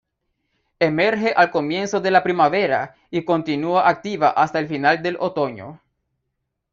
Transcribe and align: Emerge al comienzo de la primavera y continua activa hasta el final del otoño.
Emerge 0.79 1.31
al 1.31 1.51
comienzo 1.51 1.99
de 2.01 2.09
la 2.09 2.23
primavera 2.23 2.95
y 3.11 3.23
continua 3.23 3.87
activa 3.87 4.29
hasta 4.31 4.57
el 4.57 4.67
final 4.67 5.03
del 5.03 5.17
otoño. 5.19 5.79